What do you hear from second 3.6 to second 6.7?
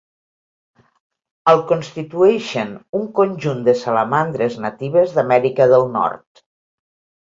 de salamandres natives d'Amèrica del Nord.